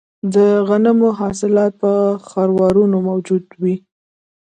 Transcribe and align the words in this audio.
د 0.33 0.35
غنمو 0.67 1.09
حاصلات 1.19 1.71
په 1.81 1.91
خروارونو 2.27 2.97
موجود 3.09 3.45
وي 3.61 3.75